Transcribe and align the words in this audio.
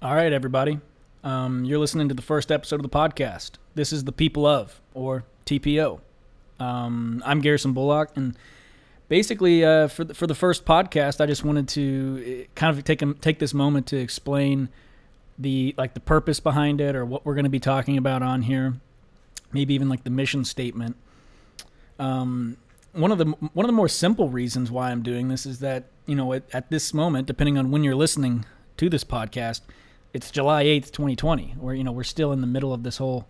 All 0.00 0.14
right, 0.14 0.32
everybody. 0.32 0.78
Um, 1.24 1.64
you're 1.64 1.80
listening 1.80 2.08
to 2.08 2.14
the 2.14 2.22
first 2.22 2.52
episode 2.52 2.76
of 2.76 2.84
the 2.84 2.88
podcast. 2.88 3.54
This 3.74 3.92
is 3.92 4.04
the 4.04 4.12
People 4.12 4.46
of, 4.46 4.80
or 4.94 5.24
TPO. 5.44 5.98
Um, 6.60 7.20
I'm 7.26 7.40
Garrison 7.40 7.72
Bullock, 7.72 8.10
and 8.14 8.36
basically, 9.08 9.64
uh, 9.64 9.88
for 9.88 10.04
the, 10.04 10.14
for 10.14 10.28
the 10.28 10.36
first 10.36 10.64
podcast, 10.64 11.20
I 11.20 11.26
just 11.26 11.44
wanted 11.44 11.66
to 11.70 12.44
uh, 12.44 12.52
kind 12.54 12.78
of 12.78 12.84
take 12.84 13.02
a, 13.02 13.12
take 13.14 13.40
this 13.40 13.52
moment 13.52 13.88
to 13.88 13.96
explain 13.96 14.68
the 15.36 15.74
like 15.76 15.94
the 15.94 16.00
purpose 16.00 16.38
behind 16.38 16.80
it, 16.80 16.94
or 16.94 17.04
what 17.04 17.26
we're 17.26 17.34
going 17.34 17.42
to 17.42 17.50
be 17.50 17.58
talking 17.58 17.98
about 17.98 18.22
on 18.22 18.42
here. 18.42 18.74
Maybe 19.50 19.74
even 19.74 19.88
like 19.88 20.04
the 20.04 20.10
mission 20.10 20.44
statement. 20.44 20.94
Um, 21.98 22.56
one 22.92 23.10
of 23.10 23.18
the 23.18 23.24
one 23.24 23.64
of 23.64 23.68
the 23.68 23.76
more 23.76 23.88
simple 23.88 24.28
reasons 24.28 24.70
why 24.70 24.92
I'm 24.92 25.02
doing 25.02 25.26
this 25.26 25.44
is 25.44 25.58
that 25.58 25.86
you 26.06 26.14
know 26.14 26.34
at, 26.34 26.44
at 26.52 26.70
this 26.70 26.94
moment, 26.94 27.26
depending 27.26 27.58
on 27.58 27.72
when 27.72 27.82
you're 27.82 27.96
listening 27.96 28.44
to 28.76 28.88
this 28.88 29.02
podcast 29.02 29.62
it's 30.12 30.30
July 30.30 30.64
8th, 30.64 30.90
2020, 30.90 31.56
where, 31.58 31.74
you 31.74 31.84
know, 31.84 31.92
we're 31.92 32.04
still 32.04 32.32
in 32.32 32.40
the 32.40 32.46
middle 32.46 32.72
of 32.72 32.82
this 32.82 32.96
whole 32.96 33.26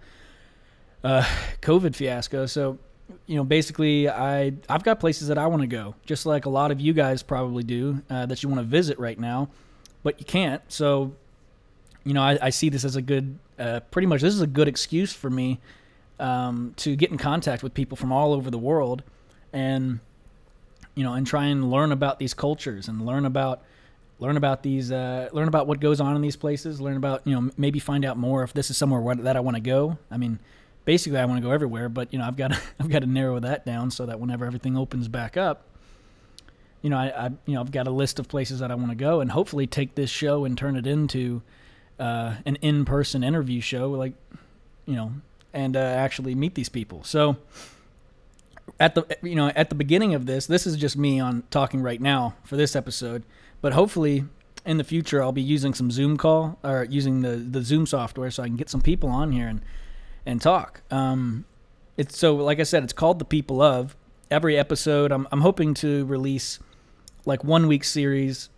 uh, 1.02 1.24
COVID 1.60 1.94
fiasco. 1.94 2.46
So, 2.46 2.78
you 3.26 3.36
know, 3.36 3.44
basically, 3.44 4.08
I, 4.08 4.52
I've 4.68 4.84
got 4.84 5.00
places 5.00 5.28
that 5.28 5.38
I 5.38 5.46
want 5.46 5.62
to 5.62 5.66
go, 5.66 5.94
just 6.06 6.26
like 6.26 6.46
a 6.46 6.50
lot 6.50 6.70
of 6.70 6.80
you 6.80 6.92
guys 6.92 7.22
probably 7.22 7.62
do, 7.62 8.02
uh, 8.10 8.26
that 8.26 8.42
you 8.42 8.48
want 8.48 8.60
to 8.60 8.66
visit 8.66 8.98
right 8.98 9.18
now, 9.18 9.48
but 10.02 10.18
you 10.18 10.26
can't. 10.26 10.62
So, 10.68 11.14
you 12.04 12.14
know, 12.14 12.22
I, 12.22 12.38
I 12.40 12.50
see 12.50 12.68
this 12.68 12.84
as 12.84 12.96
a 12.96 13.02
good, 13.02 13.38
uh, 13.58 13.80
pretty 13.90 14.06
much, 14.06 14.20
this 14.20 14.34
is 14.34 14.40
a 14.40 14.46
good 14.46 14.68
excuse 14.68 15.12
for 15.12 15.30
me 15.30 15.58
um, 16.20 16.74
to 16.76 16.96
get 16.96 17.10
in 17.10 17.18
contact 17.18 17.62
with 17.62 17.74
people 17.74 17.96
from 17.96 18.12
all 18.12 18.32
over 18.32 18.50
the 18.50 18.58
world 18.58 19.02
and, 19.52 20.00
you 20.94 21.02
know, 21.04 21.14
and 21.14 21.26
try 21.26 21.46
and 21.46 21.70
learn 21.70 21.92
about 21.92 22.18
these 22.18 22.34
cultures 22.34 22.88
and 22.88 23.04
learn 23.04 23.24
about 23.24 23.62
learn 24.18 24.36
about 24.36 24.62
these 24.62 24.90
uh, 24.90 25.28
learn 25.32 25.48
about 25.48 25.66
what 25.66 25.80
goes 25.80 26.00
on 26.00 26.16
in 26.16 26.22
these 26.22 26.36
places 26.36 26.80
learn 26.80 26.96
about 26.96 27.26
you 27.26 27.34
know 27.34 27.50
maybe 27.56 27.78
find 27.78 28.04
out 28.04 28.16
more 28.16 28.42
if 28.42 28.52
this 28.52 28.70
is 28.70 28.76
somewhere 28.76 29.00
where, 29.00 29.14
that 29.14 29.36
i 29.36 29.40
want 29.40 29.56
to 29.56 29.60
go. 29.60 29.98
I 30.10 30.16
mean 30.16 30.38
basically 30.84 31.18
i 31.18 31.24
want 31.24 31.38
to 31.38 31.46
go 31.46 31.52
everywhere 31.52 31.88
but 31.88 32.12
you 32.12 32.18
know 32.18 32.24
i've 32.24 32.36
got 32.36 32.52
to, 32.52 32.60
i've 32.80 32.88
got 32.88 33.00
to 33.00 33.06
narrow 33.06 33.38
that 33.40 33.66
down 33.66 33.90
so 33.90 34.06
that 34.06 34.18
whenever 34.18 34.46
everything 34.46 34.76
opens 34.76 35.06
back 35.08 35.36
up 35.36 35.64
you 36.80 36.90
know 36.90 36.96
I, 36.96 37.26
I 37.26 37.30
you 37.44 37.54
know 37.54 37.60
i've 37.60 37.70
got 37.70 37.86
a 37.86 37.90
list 37.90 38.18
of 38.18 38.26
places 38.26 38.60
that 38.60 38.70
i 38.70 38.74
want 38.74 38.90
to 38.90 38.96
go 38.96 39.20
and 39.20 39.30
hopefully 39.30 39.66
take 39.66 39.94
this 39.94 40.08
show 40.08 40.44
and 40.44 40.56
turn 40.56 40.76
it 40.76 40.86
into 40.86 41.42
uh, 41.98 42.36
an 42.46 42.56
in-person 42.56 43.22
interview 43.22 43.60
show 43.60 43.90
like 43.90 44.14
you 44.86 44.94
know 44.94 45.12
and 45.52 45.76
uh, 45.76 45.80
actually 45.80 46.34
meet 46.34 46.54
these 46.54 46.68
people. 46.68 47.02
So 47.04 47.36
at 48.78 48.94
the 48.94 49.06
you 49.22 49.34
know 49.34 49.48
at 49.48 49.70
the 49.70 49.74
beginning 49.74 50.14
of 50.14 50.26
this 50.26 50.46
this 50.46 50.66
is 50.66 50.76
just 50.76 50.96
me 50.96 51.18
on 51.18 51.42
talking 51.50 51.80
right 51.82 52.00
now 52.00 52.34
for 52.44 52.56
this 52.56 52.76
episode 52.76 53.22
but 53.60 53.72
hopefully, 53.72 54.24
in 54.64 54.76
the 54.76 54.84
future, 54.84 55.22
I'll 55.22 55.32
be 55.32 55.42
using 55.42 55.74
some 55.74 55.90
Zoom 55.90 56.16
call 56.16 56.58
or 56.62 56.86
using 56.88 57.22
the 57.22 57.36
the 57.36 57.62
Zoom 57.62 57.86
software 57.86 58.30
so 58.30 58.42
I 58.42 58.46
can 58.46 58.56
get 58.56 58.68
some 58.68 58.80
people 58.80 59.08
on 59.08 59.32
here 59.32 59.48
and 59.48 59.62
and 60.26 60.40
talk. 60.40 60.82
Um, 60.90 61.44
it's 61.96 62.18
so 62.18 62.36
like 62.36 62.60
I 62.60 62.64
said, 62.64 62.84
it's 62.84 62.92
called 62.92 63.18
the 63.18 63.24
People 63.24 63.60
of. 63.62 63.96
Every 64.30 64.58
episode, 64.58 65.10
I'm 65.10 65.26
I'm 65.32 65.40
hoping 65.40 65.74
to 65.74 66.04
release 66.04 66.58
like 67.24 67.42
one 67.44 67.66
week 67.66 67.84
series 67.84 68.50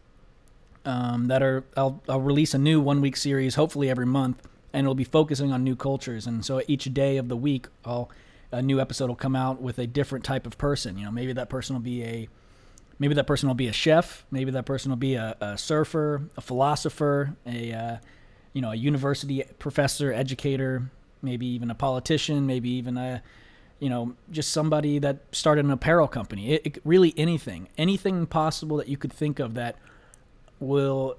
um, 0.84 1.28
that 1.28 1.43
are 1.43 1.65
I'll 1.77 2.03
I'll 2.09 2.21
release 2.21 2.55
a 2.55 2.59
new 2.59 2.81
one 2.81 3.01
week 3.01 3.17
series 3.17 3.55
hopefully 3.55 3.89
every 3.89 4.06
month, 4.06 4.47
and 4.73 4.84
it'll 4.84 4.95
be 4.95 5.05
focusing 5.05 5.53
on 5.53 5.62
new 5.62 5.77
cultures. 5.77 6.27
And 6.27 6.45
so 6.45 6.62
each 6.67 6.93
day 6.93 7.17
of 7.17 7.28
the 7.28 7.37
week, 7.37 7.69
I'll 7.84 8.11
a 8.53 8.62
new 8.62 8.81
episode 8.81 9.09
will 9.09 9.17
come 9.17 9.37
out 9.37 9.62
with 9.62 9.78
a 9.78 9.87
different 9.87 10.25
type 10.25 10.47
of 10.47 10.59
person. 10.59 10.98
You 10.98 11.05
know, 11.05 11.11
maybe 11.11 11.33
that 11.33 11.48
person 11.48 11.77
will 11.77 11.83
be 11.83 12.03
a 12.03 12.28
maybe 13.01 13.15
that 13.15 13.27
person 13.27 13.48
will 13.48 13.56
be 13.56 13.67
a 13.67 13.73
chef. 13.73 14.25
Maybe 14.31 14.53
that 14.53 14.67
person 14.67 14.91
will 14.91 14.97
be 14.97 15.15
a, 15.17 15.37
a 15.41 15.59
surfer, 15.59 16.22
a 16.37 16.41
philosopher, 16.41 17.34
a 17.44 17.72
uh, 17.72 17.97
you 18.53 18.62
know 18.62 18.71
a 18.71 18.77
university 18.77 19.43
professor, 19.59 20.12
educator, 20.12 20.88
maybe 21.22 21.47
even 21.47 21.72
a 21.72 21.75
politician, 21.75 22.47
maybe 22.47 22.71
even 22.71 22.97
a 22.97 23.22
you 23.81 23.88
know 23.88 24.15
just 24.31 24.53
somebody 24.53 25.00
that 25.00 25.19
started 25.33 25.65
an 25.65 25.72
apparel 25.72 26.06
company. 26.06 26.53
It, 26.53 26.66
it, 26.66 26.78
really 26.84 27.12
anything, 27.16 27.69
anything 27.77 28.27
possible 28.27 28.77
that 28.77 28.87
you 28.87 28.97
could 28.97 29.12
think 29.12 29.41
of 29.41 29.55
that 29.55 29.77
will 30.61 31.17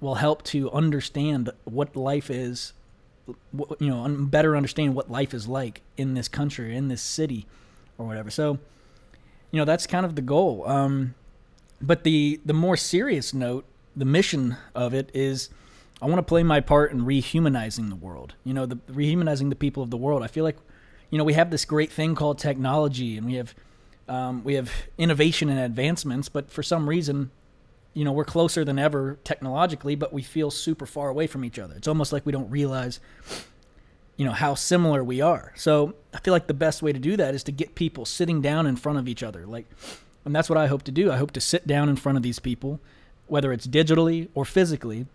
will 0.00 0.16
help 0.16 0.42
to 0.42 0.70
understand 0.72 1.50
what 1.64 1.96
life 1.96 2.28
is 2.28 2.72
you 3.78 3.88
know 3.88 4.08
better 4.08 4.56
understand 4.56 4.96
what 4.96 5.08
life 5.08 5.32
is 5.32 5.46
like 5.46 5.80
in 5.96 6.14
this 6.14 6.26
country 6.26 6.74
in 6.74 6.88
this 6.88 7.00
city 7.00 7.46
or 7.96 8.04
whatever 8.04 8.30
so 8.30 8.58
you 9.52 9.58
know 9.58 9.64
that's 9.64 9.86
kind 9.86 10.04
of 10.04 10.16
the 10.16 10.22
goal. 10.22 10.66
Um, 10.66 11.14
but 11.80 12.02
the 12.02 12.40
the 12.44 12.52
more 12.52 12.76
serious 12.76 13.32
note, 13.32 13.64
the 13.94 14.04
mission 14.04 14.56
of 14.74 14.94
it 14.94 15.10
is, 15.14 15.50
I 16.00 16.06
want 16.06 16.18
to 16.18 16.24
play 16.24 16.42
my 16.42 16.60
part 16.60 16.90
in 16.90 17.02
rehumanizing 17.02 17.88
the 17.88 17.96
world. 17.96 18.34
You 18.42 18.54
know, 18.54 18.66
the 18.66 18.76
rehumanizing 18.90 19.50
the 19.50 19.56
people 19.56 19.82
of 19.82 19.90
the 19.90 19.96
world. 19.96 20.22
I 20.22 20.26
feel 20.26 20.42
like, 20.42 20.56
you 21.10 21.18
know, 21.18 21.24
we 21.24 21.34
have 21.34 21.50
this 21.50 21.64
great 21.64 21.92
thing 21.92 22.14
called 22.16 22.38
technology, 22.38 23.16
and 23.16 23.26
we 23.26 23.34
have 23.34 23.54
um, 24.08 24.42
we 24.42 24.54
have 24.54 24.72
innovation 24.98 25.48
and 25.48 25.60
advancements, 25.60 26.28
but 26.28 26.50
for 26.50 26.62
some 26.62 26.88
reason, 26.88 27.30
you 27.94 28.04
know, 28.04 28.12
we're 28.12 28.24
closer 28.24 28.64
than 28.64 28.78
ever 28.78 29.18
technologically, 29.22 29.94
but 29.94 30.12
we 30.12 30.22
feel 30.22 30.50
super 30.50 30.86
far 30.86 31.08
away 31.08 31.26
from 31.26 31.44
each 31.44 31.58
other. 31.58 31.74
It's 31.76 31.88
almost 31.88 32.12
like 32.12 32.24
we 32.26 32.32
don't 32.32 32.50
realize 32.50 33.00
you 34.22 34.28
know 34.28 34.34
how 34.34 34.54
similar 34.54 35.02
we 35.02 35.20
are. 35.20 35.52
So 35.56 35.94
I 36.14 36.20
feel 36.20 36.30
like 36.30 36.46
the 36.46 36.54
best 36.54 36.80
way 36.80 36.92
to 36.92 36.98
do 37.00 37.16
that 37.16 37.34
is 37.34 37.42
to 37.42 37.50
get 37.50 37.74
people 37.74 38.04
sitting 38.04 38.40
down 38.40 38.68
in 38.68 38.76
front 38.76 39.00
of 39.00 39.08
each 39.08 39.24
other. 39.24 39.44
Like, 39.46 39.66
and 40.24 40.32
that's 40.32 40.48
what 40.48 40.56
I 40.56 40.68
hope 40.68 40.84
to 40.84 40.92
do. 40.92 41.10
I 41.10 41.16
hope 41.16 41.32
to 41.32 41.40
sit 41.40 41.66
down 41.66 41.88
in 41.88 41.96
front 41.96 42.16
of 42.16 42.22
these 42.22 42.38
people, 42.38 42.78
whether 43.26 43.52
it's 43.52 43.66
digitally 43.66 44.28
or 44.32 44.44
physically, 44.44 45.06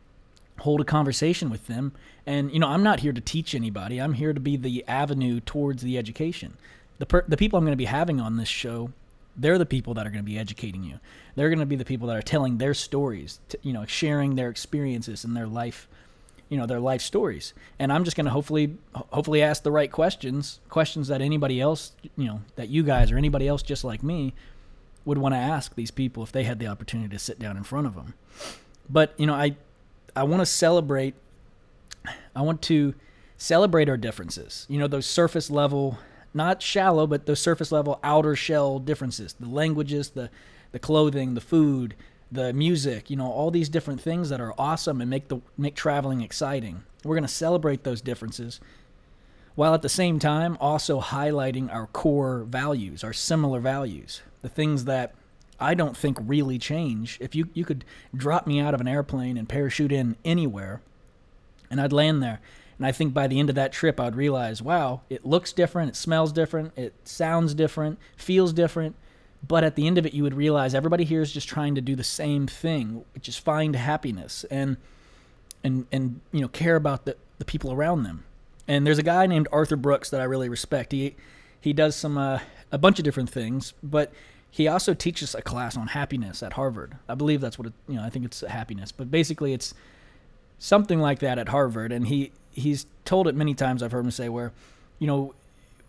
hold 0.59 0.81
a 0.81 0.83
conversation 0.83 1.49
with 1.49 1.67
them. 1.67 1.93
And 2.25 2.51
you 2.51 2.59
know, 2.59 2.67
I'm 2.67 2.83
not 2.83 2.99
here 2.99 3.13
to 3.13 3.21
teach 3.21 3.55
anybody. 3.55 4.01
I'm 4.01 4.11
here 4.11 4.33
to 4.33 4.41
be 4.41 4.57
the 4.57 4.83
avenue 4.89 5.39
towards 5.39 5.83
the 5.83 5.97
education. 5.97 6.57
The 6.99 7.05
per- 7.05 7.25
the 7.29 7.37
people 7.37 7.57
I'm 7.57 7.63
going 7.63 7.71
to 7.71 7.77
be 7.77 7.85
having 7.85 8.19
on 8.19 8.35
this 8.35 8.49
show, 8.49 8.91
they're 9.37 9.57
the 9.57 9.65
people 9.65 9.93
that 9.93 10.05
are 10.05 10.09
going 10.09 10.25
to 10.25 10.29
be 10.29 10.37
educating 10.37 10.83
you. 10.83 10.99
They're 11.37 11.47
going 11.47 11.59
to 11.59 11.65
be 11.65 11.77
the 11.77 11.85
people 11.85 12.09
that 12.09 12.17
are 12.17 12.21
telling 12.21 12.57
their 12.57 12.73
stories, 12.73 13.39
to, 13.47 13.57
you 13.61 13.71
know, 13.71 13.85
sharing 13.85 14.35
their 14.35 14.49
experiences 14.49 15.23
and 15.23 15.33
their 15.33 15.47
life 15.47 15.87
you 16.49 16.57
know 16.57 16.65
their 16.65 16.79
life 16.79 17.01
stories. 17.01 17.53
And 17.79 17.91
i'm 17.91 18.03
just 18.03 18.15
going 18.15 18.25
to 18.25 18.31
hopefully 18.31 18.77
hopefully 18.93 19.41
ask 19.41 19.63
the 19.63 19.71
right 19.71 19.91
questions 19.91 20.59
questions 20.69 21.07
that 21.07 21.21
anybody 21.21 21.59
else 21.61 21.91
you 22.15 22.25
know 22.25 22.41
that 22.55 22.69
you 22.69 22.83
guys 22.83 23.11
or 23.11 23.17
anybody 23.17 23.47
else 23.47 23.61
just 23.61 23.83
like 23.83 24.03
me 24.03 24.33
would 25.05 25.17
want 25.17 25.33
to 25.33 25.39
ask 25.39 25.75
these 25.75 25.91
people 25.91 26.23
if 26.23 26.31
they 26.31 26.43
had 26.43 26.59
the 26.59 26.67
opportunity 26.67 27.09
to 27.09 27.19
sit 27.19 27.39
down 27.39 27.55
in 27.55 27.63
front 27.63 27.87
of 27.87 27.95
them 27.95 28.13
but 28.89 29.13
you 29.17 29.25
know 29.25 29.33
i 29.33 29.55
i 30.15 30.23
want 30.23 30.41
to 30.41 30.45
celebrate 30.45 31.15
i 32.35 32.41
want 32.41 32.61
to 32.61 32.93
celebrate 33.37 33.87
our 33.87 33.97
differences. 33.97 34.65
You 34.67 34.79
know 34.79 34.87
those 34.87 35.05
surface 35.05 35.49
level 35.49 35.97
not 36.33 36.61
shallow 36.61 37.07
but 37.07 37.25
those 37.25 37.39
surface 37.39 37.71
level 37.71 37.99
outer 38.03 38.35
shell 38.35 38.79
differences. 38.79 39.33
The 39.39 39.47
languages 39.47 40.09
the 40.09 40.29
the 40.71 40.79
clothing 40.79 41.35
the 41.35 41.41
food 41.41 41.95
the 42.31 42.53
music, 42.53 43.09
you 43.09 43.15
know, 43.15 43.31
all 43.31 43.51
these 43.51 43.69
different 43.69 44.01
things 44.01 44.29
that 44.29 44.41
are 44.41 44.53
awesome 44.57 45.01
and 45.01 45.09
make 45.09 45.27
the 45.29 45.39
make 45.57 45.75
traveling 45.75 46.21
exciting. 46.21 46.83
We're 47.03 47.15
going 47.15 47.23
to 47.23 47.29
celebrate 47.29 47.83
those 47.83 48.01
differences 48.01 48.59
while 49.55 49.73
at 49.73 49.81
the 49.81 49.89
same 49.89 50.19
time 50.19 50.57
also 50.59 51.01
highlighting 51.01 51.73
our 51.73 51.87
core 51.87 52.43
values, 52.43 53.03
our 53.03 53.13
similar 53.13 53.59
values, 53.59 54.21
the 54.41 54.49
things 54.49 54.85
that 54.85 55.15
I 55.59 55.73
don't 55.73 55.97
think 55.97 56.17
really 56.21 56.59
change. 56.59 57.17
If 57.21 57.33
you 57.33 57.49
you 57.53 57.65
could 57.65 57.85
drop 58.15 58.45
me 58.45 58.59
out 58.59 58.73
of 58.73 58.81
an 58.81 58.87
airplane 58.87 59.37
and 59.37 59.47
parachute 59.47 59.91
in 59.91 60.15
anywhere 60.25 60.81
and 61.71 61.81
I'd 61.81 61.93
land 61.93 62.21
there 62.21 62.39
and 62.77 62.85
I 62.85 62.91
think 62.91 63.13
by 63.13 63.27
the 63.27 63.39
end 63.39 63.49
of 63.49 63.55
that 63.55 63.71
trip 63.71 63.99
I'd 63.99 64.15
realize, 64.15 64.61
wow, 64.61 65.01
it 65.09 65.25
looks 65.25 65.53
different, 65.53 65.89
it 65.89 65.95
smells 65.95 66.31
different, 66.31 66.77
it 66.77 66.93
sounds 67.05 67.53
different, 67.53 67.99
feels 68.15 68.53
different 68.53 68.95
but 69.45 69.63
at 69.63 69.75
the 69.75 69.87
end 69.87 69.97
of 69.97 70.05
it, 70.05 70.13
you 70.13 70.23
would 70.23 70.33
realize 70.33 70.73
everybody 70.73 71.03
here 71.03 71.21
is 71.21 71.31
just 71.31 71.47
trying 71.47 71.75
to 71.75 71.81
do 71.81 71.95
the 71.95 72.03
same 72.03 72.47
thing, 72.47 73.03
which 73.13 73.29
is 73.29 73.37
find 73.37 73.75
happiness 73.75 74.45
and 74.49 74.77
and 75.63 75.85
and 75.91 76.21
you 76.31 76.41
know 76.41 76.47
care 76.47 76.75
about 76.75 77.05
the, 77.05 77.15
the 77.39 77.45
people 77.45 77.71
around 77.71 78.03
them. 78.03 78.23
And 78.67 78.85
there's 78.85 78.97
a 78.97 79.03
guy 79.03 79.27
named 79.27 79.47
Arthur 79.51 79.75
Brooks 79.75 80.09
that 80.09 80.21
I 80.21 80.25
really 80.25 80.49
respect. 80.49 80.91
He 80.91 81.15
he 81.59 81.73
does 81.73 81.95
some 81.95 82.17
uh, 82.17 82.39
a 82.71 82.77
bunch 82.77 82.99
of 82.99 83.05
different 83.05 83.29
things, 83.29 83.73
but 83.83 84.11
he 84.49 84.67
also 84.67 84.93
teaches 84.93 85.35
a 85.35 85.41
class 85.41 85.77
on 85.77 85.87
happiness 85.87 86.41
at 86.41 86.53
Harvard. 86.53 86.95
I 87.07 87.15
believe 87.15 87.41
that's 87.41 87.59
what 87.59 87.67
it, 87.67 87.73
you 87.87 87.95
know. 87.95 88.03
I 88.03 88.09
think 88.09 88.25
it's 88.25 88.41
happiness, 88.41 88.91
but 88.91 89.11
basically 89.11 89.53
it's 89.53 89.73
something 90.59 90.99
like 90.99 91.19
that 91.19 91.37
at 91.37 91.49
Harvard. 91.49 91.91
And 91.91 92.07
he 92.07 92.31
he's 92.51 92.85
told 93.05 93.27
it 93.27 93.35
many 93.35 93.53
times. 93.53 93.83
I've 93.83 93.91
heard 93.91 94.05
him 94.05 94.11
say 94.11 94.29
where, 94.29 94.51
you 94.99 95.07
know, 95.07 95.33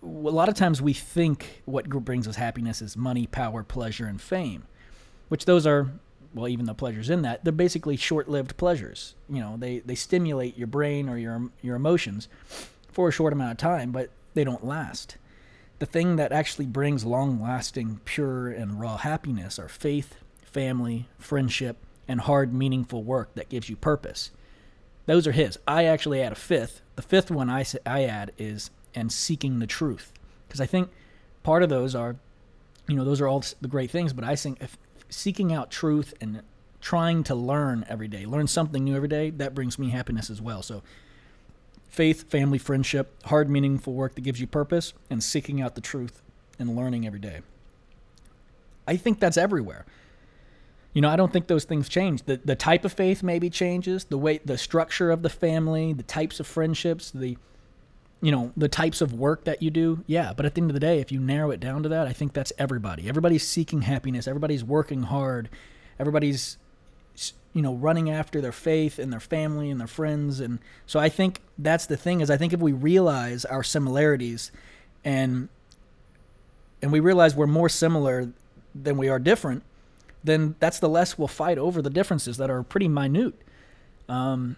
a 0.02 0.06
lot 0.06 0.48
of 0.48 0.54
times 0.54 0.80
we 0.80 0.92
think 0.92 1.62
what 1.64 1.88
brings 1.88 2.28
us 2.28 2.36
happiness 2.36 2.80
is 2.82 2.96
money, 2.96 3.26
power, 3.26 3.62
pleasure, 3.62 4.06
and 4.06 4.20
fame, 4.20 4.64
which 5.28 5.44
those 5.44 5.66
are, 5.66 5.90
well, 6.34 6.48
even 6.48 6.66
the 6.66 6.74
pleasures 6.74 7.10
in 7.10 7.22
that, 7.22 7.44
they're 7.44 7.52
basically 7.52 7.96
short-lived 7.96 8.56
pleasures. 8.56 9.14
You 9.28 9.40
know, 9.40 9.56
they, 9.58 9.80
they 9.80 9.94
stimulate 9.94 10.56
your 10.56 10.66
brain 10.66 11.08
or 11.08 11.18
your, 11.18 11.50
your 11.62 11.76
emotions 11.76 12.28
for 12.90 13.08
a 13.08 13.12
short 13.12 13.32
amount 13.32 13.52
of 13.52 13.58
time, 13.58 13.90
but 13.90 14.10
they 14.34 14.44
don't 14.44 14.64
last. 14.64 15.16
The 15.78 15.86
thing 15.86 16.16
that 16.16 16.32
actually 16.32 16.66
brings 16.66 17.04
long-lasting, 17.04 18.00
pure, 18.04 18.48
and 18.48 18.80
raw 18.80 18.96
happiness 18.96 19.58
are 19.58 19.68
faith, 19.68 20.16
family, 20.42 21.08
friendship, 21.18 21.76
and 22.06 22.20
hard, 22.20 22.52
meaningful 22.52 23.02
work 23.02 23.34
that 23.34 23.48
gives 23.48 23.68
you 23.68 23.76
purpose. 23.76 24.30
Those 25.06 25.26
are 25.26 25.32
his. 25.32 25.58
I 25.66 25.84
actually 25.84 26.22
add 26.22 26.32
a 26.32 26.36
fifth. 26.36 26.82
The 26.96 27.02
fifth 27.02 27.30
one 27.30 27.48
I, 27.48 27.64
I 27.86 28.04
add 28.04 28.32
is 28.38 28.70
and 28.98 29.12
seeking 29.12 29.60
the 29.60 29.66
truth. 29.66 30.12
Because 30.46 30.60
I 30.60 30.66
think 30.66 30.90
part 31.42 31.62
of 31.62 31.68
those 31.68 31.94
are, 31.94 32.16
you 32.88 32.96
know, 32.96 33.04
those 33.04 33.20
are 33.20 33.28
all 33.28 33.44
the 33.60 33.68
great 33.68 33.90
things, 33.90 34.12
but 34.12 34.24
I 34.24 34.34
think 34.34 34.60
seeking 35.08 35.52
out 35.52 35.70
truth 35.70 36.14
and 36.20 36.42
trying 36.80 37.22
to 37.24 37.34
learn 37.34 37.84
every 37.88 38.08
day, 38.08 38.26
learn 38.26 38.46
something 38.46 38.84
new 38.84 38.96
every 38.96 39.08
day, 39.08 39.30
that 39.30 39.54
brings 39.54 39.78
me 39.78 39.90
happiness 39.90 40.30
as 40.30 40.40
well. 40.40 40.62
So, 40.62 40.82
faith, 41.88 42.30
family, 42.30 42.58
friendship, 42.58 43.14
hard, 43.26 43.48
meaningful 43.48 43.94
work 43.94 44.14
that 44.14 44.20
gives 44.22 44.40
you 44.40 44.46
purpose, 44.46 44.92
and 45.10 45.22
seeking 45.22 45.60
out 45.60 45.74
the 45.74 45.80
truth 45.80 46.22
and 46.58 46.76
learning 46.76 47.06
every 47.06 47.20
day. 47.20 47.40
I 48.86 48.96
think 48.96 49.20
that's 49.20 49.36
everywhere. 49.36 49.86
You 50.92 51.02
know, 51.02 51.08
I 51.08 51.16
don't 51.16 51.32
think 51.32 51.46
those 51.46 51.64
things 51.64 51.88
change. 51.88 52.22
The 52.24 52.40
the 52.42 52.56
type 52.56 52.84
of 52.84 52.92
faith 52.92 53.22
maybe 53.22 53.50
changes, 53.50 54.04
the 54.04 54.18
way 54.18 54.40
the 54.44 54.58
structure 54.58 55.10
of 55.10 55.22
the 55.22 55.28
family, 55.28 55.92
the 55.92 56.02
types 56.02 56.40
of 56.40 56.46
friendships, 56.46 57.10
the 57.10 57.36
you 58.20 58.32
know, 58.32 58.52
the 58.56 58.68
types 58.68 59.00
of 59.00 59.12
work 59.12 59.44
that 59.44 59.62
you 59.62 59.70
do. 59.70 60.02
Yeah, 60.06 60.32
but 60.36 60.44
at 60.44 60.54
the 60.54 60.60
end 60.60 60.70
of 60.70 60.74
the 60.74 60.80
day, 60.80 61.00
if 61.00 61.12
you 61.12 61.20
narrow 61.20 61.50
it 61.50 61.60
down 61.60 61.82
to 61.84 61.88
that, 61.90 62.06
I 62.06 62.12
think 62.12 62.32
that's 62.32 62.52
everybody. 62.58 63.08
Everybody's 63.08 63.46
seeking 63.46 63.82
happiness, 63.82 64.26
everybody's 64.26 64.64
working 64.64 65.04
hard. 65.04 65.48
Everybody's 65.98 66.58
you 67.54 67.62
know, 67.62 67.74
running 67.74 68.10
after 68.10 68.40
their 68.40 68.52
faith 68.52 68.98
and 68.98 69.12
their 69.12 69.20
family 69.20 69.70
and 69.70 69.80
their 69.80 69.88
friends 69.88 70.38
and 70.38 70.58
so 70.86 71.00
I 71.00 71.08
think 71.08 71.40
that's 71.58 71.86
the 71.86 71.96
thing 71.96 72.20
is 72.20 72.30
I 72.30 72.36
think 72.36 72.52
if 72.52 72.60
we 72.60 72.72
realize 72.72 73.44
our 73.44 73.62
similarities 73.64 74.52
and 75.04 75.48
and 76.82 76.92
we 76.92 77.00
realize 77.00 77.34
we're 77.34 77.46
more 77.46 77.68
similar 77.68 78.30
than 78.74 78.96
we 78.96 79.08
are 79.08 79.18
different, 79.18 79.64
then 80.22 80.54
that's 80.60 80.78
the 80.78 80.88
less 80.88 81.18
we'll 81.18 81.26
fight 81.26 81.58
over 81.58 81.82
the 81.82 81.90
differences 81.90 82.36
that 82.36 82.50
are 82.50 82.62
pretty 82.62 82.86
minute. 82.86 83.34
Um, 84.08 84.56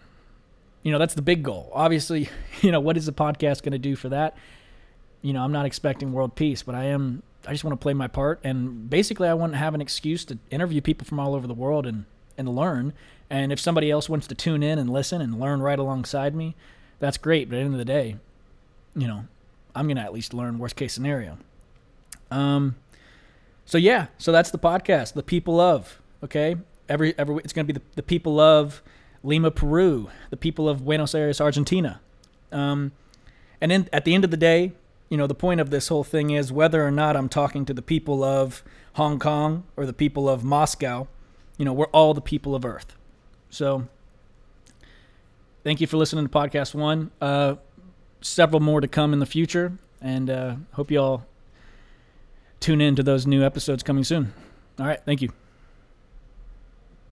you 0.83 0.93
know, 0.93 0.99
that's 0.99 1.15
the 1.15 1.23
big 1.23 1.43
goal. 1.43 1.71
Obviously, 1.75 2.29
you 2.61 2.73
know, 2.73 2.81
what 2.81 2.97
is 2.97 3.07
the 3.07 3.13
podcast 3.13 3.63
going 3.63 3.73
to 3.73 3.79
do 3.79 3.97
for 3.97 4.09
that? 4.11 4.37
You 5.23 5.33
know, 5.33 5.43
I'm 5.43 5.53
not 5.53 5.67
expecting 5.67 6.13
world 6.13 6.35
peace, 6.35 6.63
but 6.63 6.75
I 6.75 6.85
am. 6.85 7.23
I 7.47 7.53
just 7.53 7.65
want 7.65 7.73
to 7.73 7.83
play 7.83 7.95
my 7.95 8.07
part, 8.07 8.41
and 8.45 8.91
basically, 8.91 9.27
I 9.29 9.35
want 9.35 9.53
to 9.53 9.59
have 9.59 9.75
an 9.75 9.81
excuse 9.81 10.27
to 10.27 10.39
interview 10.51 10.81
people 10.81 11.07
from 11.07 11.19
all 11.19 11.35
over 11.35 11.47
the 11.47 11.55
world 11.55 11.87
and 11.87 12.05
and 12.37 12.49
learn. 12.55 12.93
And 13.29 13.53
if 13.53 13.61
somebody 13.61 13.91
else 13.91 14.09
wants 14.09 14.27
to 14.27 14.35
tune 14.35 14.63
in 14.63 14.79
and 14.79 14.91
listen 14.91 15.21
and 15.21 15.39
learn 15.39 15.61
right 15.61 15.79
alongside 15.79 16.35
me, 16.35 16.57
that's 16.99 17.17
great. 17.17 17.49
But 17.49 17.57
at 17.57 17.59
the 17.59 17.65
end 17.65 17.75
of 17.75 17.79
the 17.79 17.85
day, 17.85 18.17
you 18.95 19.07
know, 19.07 19.25
I'm 19.75 19.89
gonna 19.89 20.01
at 20.01 20.13
least 20.13 20.35
learn 20.35 20.59
worst 20.59 20.77
case 20.77 20.93
scenario. 20.93 21.39
Um, 22.31 22.77
so 23.65 23.79
yeah, 23.79 24.07
so 24.19 24.33
that's 24.33 24.51
the 24.51 24.59
podcast, 24.59 25.13
the 25.13 25.23
people 25.23 25.61
of. 25.61 26.01
Okay, 26.23 26.57
every 26.89 27.15
every 27.19 27.37
it's 27.37 27.53
gonna 27.53 27.67
be 27.67 27.73
the, 27.73 27.83
the 27.95 28.03
people 28.03 28.41
of 28.41 28.83
Lima, 29.23 29.51
Peru, 29.51 30.11
the 30.31 30.37
people 30.37 30.69
of 30.69 30.85
Buenos 30.85 31.15
Aires, 31.15 31.41
Argentina. 31.41 32.01
Um, 32.53 32.93
and 33.61 33.71
then 33.71 33.89
at 33.93 34.05
the 34.05 34.15
end 34.15 34.25
of 34.25 34.31
the 34.31 34.37
day, 34.37 34.73
you 35.09 35.17
know, 35.17 35.27
the 35.27 35.35
point 35.35 35.61
of 35.61 35.71
this 35.71 35.89
whole 35.89 36.05
thing 36.05 36.31
is 36.31 36.53
whether 36.53 36.87
or 36.87 36.91
not 36.91 37.17
I'm 37.17 37.29
talking 37.29 37.65
to 37.67 37.75
the 37.75 37.83
people 37.83 38.23
of 38.25 38.63
Hong 38.95 39.19
Kong 39.19 39.65
or 39.77 39.85
the 39.85 39.93
people 39.93 40.29
of 40.29 40.45
Moscow, 40.45 41.09
you 41.59 41.65
know, 41.65 41.73
we're 41.73 41.87
all 41.87 42.15
the 42.15 42.21
people 42.21 42.55
of 42.55 42.65
Earth. 42.65 42.97
So 43.51 43.89
thank 45.65 45.81
you 45.81 45.87
for 45.87 45.97
listening 45.97 46.27
to 46.27 46.31
podcast 46.31 46.75
one. 46.75 47.11
Uh, 47.21 47.57
several 48.21 48.61
more 48.61 48.81
to 48.81 48.89
come 48.89 49.13
in 49.13 49.19
the 49.19 49.27
future, 49.27 49.73
and 50.01 50.31
uh, 50.31 50.55
hope 50.73 50.91
you 50.91 51.01
all 51.01 51.27
tune 52.61 52.81
in 52.81 52.95
to 52.97 53.03
those 53.03 53.27
new 53.27 53.43
episodes 53.43 53.83
coming 53.83 54.05
soon. 54.05 54.33
All 54.79 54.87
right. 54.87 55.01
Thank 55.05 55.23
you. 55.23 55.31